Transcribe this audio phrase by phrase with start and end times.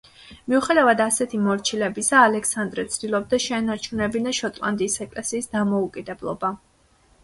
[0.53, 6.57] მიუხედავად ასეთი მორჩილებისა, ალექსანდრე ცდილობდა შეენარჩუნებინა შოტლანდიის ეკლესიის დამოუკიდებლობა.